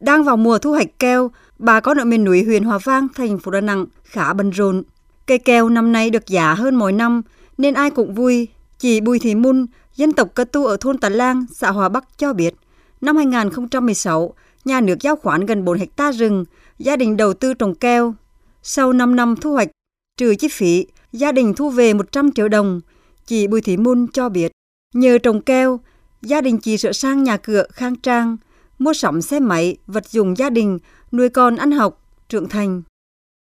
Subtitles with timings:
[0.00, 3.38] Đang vào mùa thu hoạch keo, bà con ở miền núi huyện Hòa Vang, thành
[3.38, 4.82] phố Đà Nẵng khá bận rộn.
[5.26, 7.22] Cây keo năm nay được giá hơn mỗi năm
[7.58, 8.48] nên ai cũng vui.
[8.78, 9.66] Chị Bùi Thị Mun,
[9.96, 12.54] dân tộc Cơ Tu ở thôn Tà Lang, xã Hòa Bắc cho biết,
[13.00, 14.34] năm 2016,
[14.64, 16.44] nhà nước giao khoán gần 4 hecta rừng,
[16.78, 18.14] gia đình đầu tư trồng keo.
[18.62, 19.68] Sau 5 năm thu hoạch,
[20.16, 22.80] trừ chi phí, gia đình thu về 100 triệu đồng.
[23.26, 24.52] Chị Bùi Thị Mun cho biết,
[24.94, 25.80] nhờ trồng keo,
[26.22, 28.36] gia đình chị sửa sang nhà cửa khang trang,
[28.80, 30.78] mua sắm xe máy, vật dụng gia đình,
[31.12, 32.82] nuôi con ăn học, trưởng thành.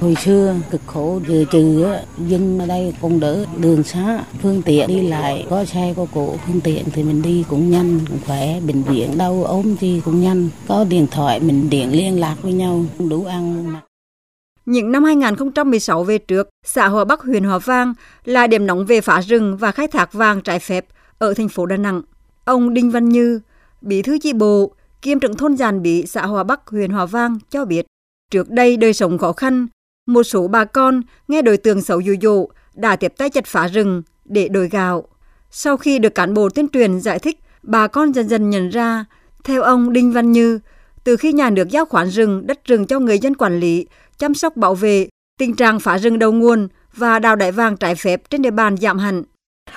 [0.00, 1.86] Hồi xưa cực khổ giờ trừ
[2.18, 6.36] dân ở đây cũng đỡ đường xá phương tiện đi lại có xe có cổ
[6.46, 10.22] phương tiện thì mình đi cũng nhanh cũng khỏe bệnh viện đau ốm gì cũng
[10.22, 13.74] nhanh có điện thoại mình điện liên lạc với nhau đủ ăn
[14.70, 19.00] những năm 2016 về trước, xã Hòa Bắc, huyện Hòa Vang là điểm nóng về
[19.00, 20.86] phá rừng và khai thác vàng trái phép
[21.18, 22.02] ở thành phố Đà Nẵng.
[22.44, 23.40] Ông Đinh Văn Như,
[23.80, 27.38] bí thư chi bộ, kiêm trưởng thôn Giàn bị xã Hòa Bắc, huyện Hòa Vang
[27.50, 27.86] cho biết,
[28.30, 29.66] trước đây đời sống khó khăn,
[30.06, 33.66] một số bà con nghe đối tượng xấu dụ dỗ đã tiếp tay chặt phá
[33.66, 35.08] rừng để đổi gạo.
[35.50, 39.04] Sau khi được cán bộ tuyên truyền giải thích, bà con dần dần nhận ra,
[39.44, 40.60] theo ông Đinh Văn Như,
[41.04, 43.86] từ khi nhà nước giao khoán rừng, đất rừng cho người dân quản lý,
[44.18, 47.94] chăm sóc bảo vệ, tình trạng phá rừng đầu nguồn và đào đại vàng trái
[47.94, 49.22] phép trên địa bàn giảm hẳn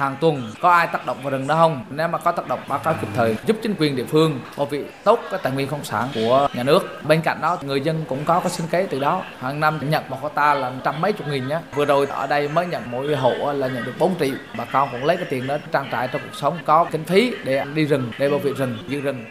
[0.02, 1.86] hàng tuần có ai tác động vào rừng đó không?
[1.90, 4.66] Nếu mà có tác động báo cáo kịp thời giúp chính quyền địa phương bảo
[4.66, 6.80] vệ tốt cái tài nguyên không sản của nhà nước.
[7.08, 9.24] Bên cạnh đó người dân cũng có cái sinh kế từ đó.
[9.40, 12.50] Hàng năm nhận một hecta là trăm mấy chục nghìn nhé vừa rồi ở đây
[12.50, 14.36] mới nhận mỗi hộ là nhận được 4 triệu.
[14.58, 17.34] Bà con cũng lấy cái tiền đó trang trải trong cuộc sống có kinh phí
[17.44, 19.26] để đi rừng để bảo vệ rừng giữ rừng.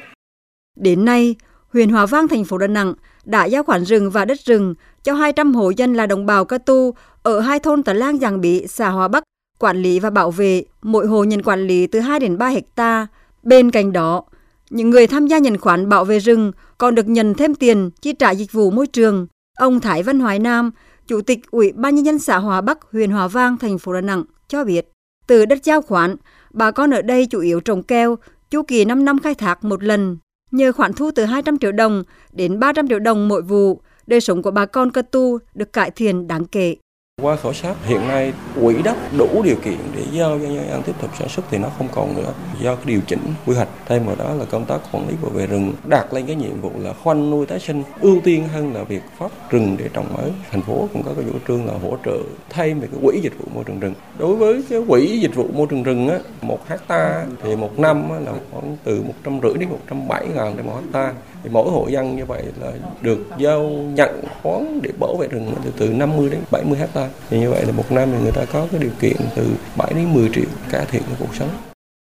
[0.77, 1.37] Đến nay
[1.73, 5.15] huyện Hòa Vang thành phố Đà Nẵng đã giao khoản rừng và đất rừng cho
[5.15, 8.67] 200 hộ dân là đồng bào Cơ Tu ở hai thôn Tà Lang Giàng Bị,
[8.67, 9.23] xã Hòa Bắc
[9.61, 13.07] quản lý và bảo vệ, mỗi hộ nhận quản lý từ 2 đến 3 hecta.
[13.43, 14.25] Bên cạnh đó,
[14.71, 18.13] những người tham gia nhận khoán bảo vệ rừng còn được nhận thêm tiền chi
[18.13, 19.27] trả dịch vụ môi trường.
[19.59, 20.71] Ông Thái Văn Hoài Nam,
[21.07, 24.01] Chủ tịch Ủy ban Nhân dân xã Hòa Bắc, huyện Hòa Vang, thành phố Đà
[24.01, 24.89] Nẵng cho biết,
[25.27, 26.17] từ đất giao khoán,
[26.51, 28.19] bà con ở đây chủ yếu trồng keo,
[28.51, 30.19] chu kỳ 5 năm khai thác một lần.
[30.51, 34.43] Nhờ khoản thu từ 200 triệu đồng đến 300 triệu đồng mỗi vụ, đời sống
[34.43, 36.77] của bà con cơ tu được cải thiện đáng kể.
[37.23, 38.33] Qua khảo sát, hiện nay
[38.63, 41.59] quỹ đất đủ điều kiện để giao cho nhân dân tiếp tục sản xuất thì
[41.59, 42.33] nó không còn nữa.
[42.63, 45.31] Do cái điều chỉnh quy hoạch, thêm vào đó là công tác quản lý bảo
[45.31, 48.75] vệ rừng đạt lên cái nhiệm vụ là khoanh nuôi tái sinh, ưu tiên hơn
[48.75, 50.89] là việc phát rừng để trồng mới thành phố.
[50.93, 52.19] Cũng có cái chủ trương là hỗ trợ
[52.51, 53.95] thêm về cái quỹ dịch vụ môi trường rừng.
[54.19, 58.25] Đối với cái quỹ dịch vụ môi trường rừng á, một hecta thì một năm
[58.25, 61.51] là khoảng từ một trăm rưỡi đến một trăm bảy ngàn để một hecta thì
[61.53, 65.71] mỗi hộ dân như vậy là được giao nhận khoán để bảo vệ rừng từ
[65.77, 68.69] từ 50 đến 70 hecta thì như vậy là một năm thì người ta có
[68.71, 69.47] cái điều kiện từ
[69.77, 71.49] 7 đến 10 triệu cải thiện cái cuộc sống.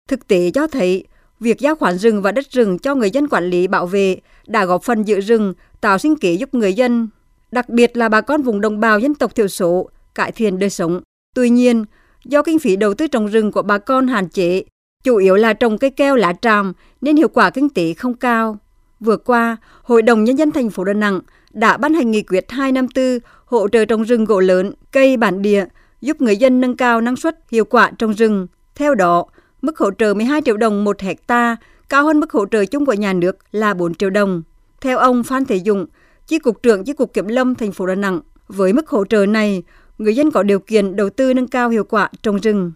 [0.09, 1.05] Thực tế cho thấy,
[1.41, 4.17] việc giao khoán rừng và đất rừng cho người dân quản lý bảo vệ
[4.47, 7.09] đã góp phần giữ rừng, tạo sinh kế giúp người dân,
[7.53, 10.71] đặc biệt là bà con vùng đồng bào dân tộc thiểu số, cải thiện đời
[10.71, 11.01] sống.
[11.35, 11.85] Tuy nhiên,
[12.25, 14.63] do kinh phí đầu tư trồng rừng của bà con hạn chế,
[15.05, 18.59] chủ yếu là trồng cây keo lá tràm nên hiệu quả kinh tế không cao.
[19.01, 21.21] Vừa qua, Hội đồng Nhân dân thành phố Đà Nẵng
[21.53, 25.65] đã ban hành nghị quyết 254 hỗ trợ trồng rừng gỗ lớn, cây bản địa,
[26.01, 28.47] giúp người dân nâng cao năng suất, hiệu quả trồng rừng.
[28.75, 29.25] Theo đó,
[29.63, 31.57] mức hỗ trợ 12 triệu đồng một hecta,
[31.89, 34.43] cao hơn mức hỗ trợ chung của nhà nước là 4 triệu đồng.
[34.81, 35.87] Theo ông Phan Thế Dũng,
[36.27, 39.27] Chi cục trưởng Chi cục Kiểm lâm thành phố Đà Nẵng, với mức hỗ trợ
[39.27, 39.63] này,
[39.99, 42.73] người dân có điều kiện đầu tư nâng cao hiệu quả trồng rừng.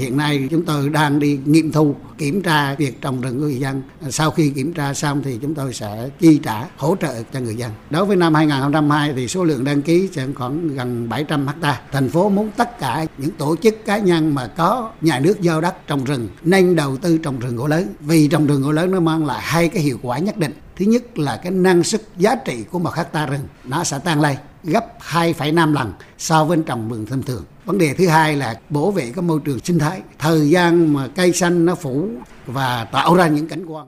[0.00, 3.60] Hiện nay chúng tôi đang đi nghiệm thu, kiểm tra việc trồng rừng của người
[3.60, 3.82] dân.
[4.10, 7.54] Sau khi kiểm tra xong thì chúng tôi sẽ chi trả hỗ trợ cho người
[7.54, 7.72] dân.
[7.90, 11.80] Đối với năm 2022 thì số lượng đăng ký sẽ khoảng gần 700 ha.
[11.92, 15.60] Thành phố muốn tất cả những tổ chức cá nhân mà có nhà nước giao
[15.60, 17.94] đất trồng rừng nên đầu tư trồng rừng gỗ lớn.
[18.00, 20.52] Vì trồng rừng gỗ lớn nó mang lại hai cái hiệu quả nhất định.
[20.76, 24.20] Thứ nhất là cái năng suất giá trị của một hecta rừng nó sẽ tăng
[24.20, 24.36] lên
[24.66, 27.44] gấp 2,5 lần so với trồng rừng thông thường.
[27.64, 30.02] Vấn đề thứ hai là bảo vệ cái môi trường sinh thái.
[30.18, 32.08] Thời gian mà cây xanh nó phủ
[32.46, 33.86] và tạo ra những cảnh quan